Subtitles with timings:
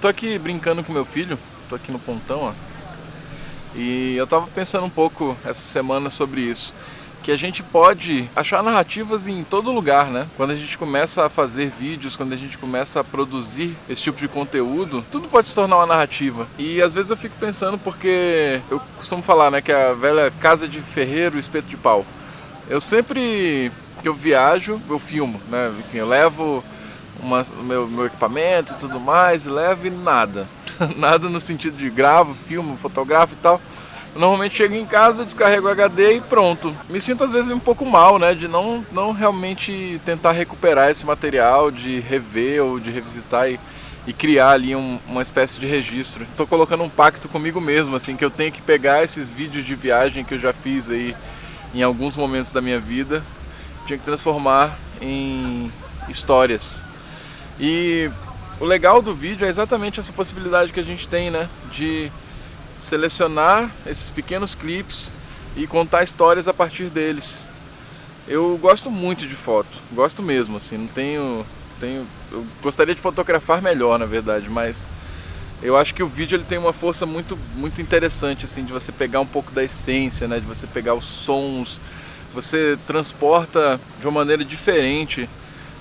[0.00, 1.36] Tô aqui brincando com meu filho,
[1.68, 2.52] tô aqui no pontão, ó.
[3.74, 6.72] E eu tava pensando um pouco essa semana sobre isso.
[7.20, 10.28] Que a gente pode achar narrativas em todo lugar, né?
[10.36, 14.20] Quando a gente começa a fazer vídeos, quando a gente começa a produzir esse tipo
[14.20, 16.46] de conteúdo, tudo pode se tornar uma narrativa.
[16.56, 20.68] E às vezes eu fico pensando porque eu costumo falar, né, que a velha casa
[20.68, 22.06] de ferreiro, espeto de pau.
[22.70, 25.74] Eu sempre que eu viajo, eu filmo, né?
[25.76, 26.62] Enfim, eu levo
[27.20, 30.46] uma, meu, meu equipamento e tudo mais, levo e nada.
[30.96, 33.60] nada no sentido de gravo, filmo, fotografo e tal.
[34.14, 36.74] Eu normalmente chego em casa, descarrego o HD e pronto.
[36.88, 38.34] Me sinto às vezes um pouco mal, né?
[38.34, 43.60] De não, não realmente tentar recuperar esse material, de rever ou de revisitar e,
[44.06, 46.24] e criar ali um, uma espécie de registro.
[46.24, 49.74] Estou colocando um pacto comigo mesmo, assim, que eu tenho que pegar esses vídeos de
[49.74, 51.14] viagem que eu já fiz aí
[51.74, 53.22] em alguns momentos da minha vida,
[53.86, 55.70] tinha que transformar em
[56.08, 56.82] histórias
[57.60, 58.10] e
[58.60, 61.48] o legal do vídeo é exatamente essa possibilidade que a gente tem, né?
[61.70, 62.10] De
[62.80, 65.12] selecionar esses pequenos clipes
[65.56, 67.46] e contar histórias a partir deles.
[68.26, 71.46] Eu gosto muito de foto, gosto mesmo, assim, não tenho,
[71.80, 74.86] tenho, eu gostaria de fotografar melhor, na verdade, mas
[75.62, 78.92] eu acho que o vídeo ele tem uma força muito, muito interessante, assim, de você
[78.92, 81.80] pegar um pouco da essência, né, de você pegar os sons,
[82.34, 85.28] você transporta de uma maneira diferente,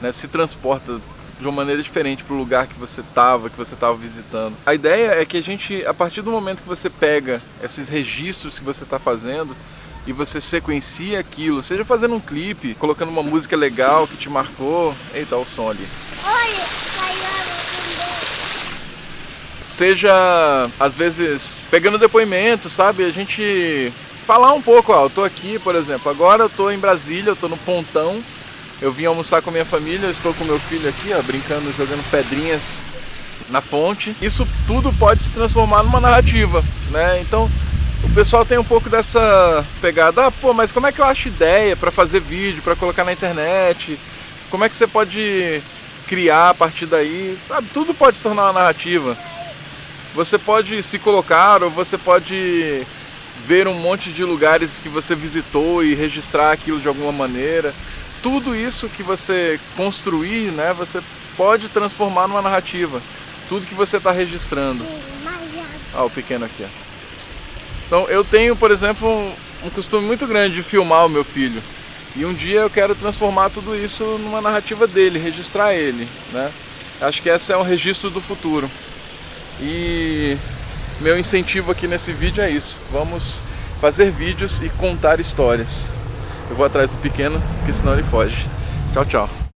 [0.01, 1.01] né, se transporta
[1.39, 4.55] de uma maneira diferente para o lugar que você estava, que você estava visitando.
[4.65, 8.57] A ideia é que a gente, a partir do momento que você pega esses registros
[8.57, 9.55] que você está fazendo
[10.05, 14.95] e você sequencia aquilo, seja fazendo um clipe, colocando uma música legal que te marcou,
[15.13, 15.87] eita, o som ali.
[19.67, 23.03] Seja, às vezes, pegando depoimento, sabe?
[23.03, 23.91] A gente
[24.25, 27.35] falar um pouco, ó, eu tô aqui, por exemplo, agora eu tô em Brasília, eu
[27.35, 28.23] tô no Pontão,
[28.81, 32.07] eu vim almoçar com a minha família, estou com meu filho aqui, ó, brincando, jogando
[32.11, 32.83] pedrinhas
[33.49, 34.15] na fonte.
[34.21, 37.19] Isso tudo pode se transformar numa narrativa, né?
[37.21, 37.49] Então,
[38.03, 41.27] o pessoal tem um pouco dessa pegada, ah, pô, mas como é que eu acho
[41.27, 43.97] ideia para fazer vídeo, para colocar na internet?
[44.51, 45.61] Como é que você pode
[46.07, 47.35] criar a partir daí?
[47.47, 49.17] Sabe, tudo pode se tornar uma narrativa.
[50.13, 52.83] Você pode se colocar ou você pode
[53.45, 57.73] ver um monte de lugares que você visitou e registrar aquilo de alguma maneira
[58.21, 61.01] tudo isso que você construir, né, você
[61.35, 63.01] pode transformar numa narrativa.
[63.47, 64.83] Tudo que você está registrando.
[65.93, 66.63] Ah, o pequeno aqui.
[66.63, 66.67] Ó.
[67.87, 69.33] Então eu tenho, por exemplo, um,
[69.67, 71.61] um costume muito grande de filmar o meu filho.
[72.15, 76.51] E um dia eu quero transformar tudo isso numa narrativa dele, registrar ele, né?
[76.99, 78.69] Acho que esse é um registro do futuro.
[79.61, 80.35] E
[80.99, 82.77] meu incentivo aqui nesse vídeo é isso.
[82.91, 83.41] Vamos
[83.79, 85.91] fazer vídeos e contar histórias.
[86.49, 88.47] Eu vou atrás do pequeno, porque senão ele foge.
[88.93, 89.37] Tchau, tchau.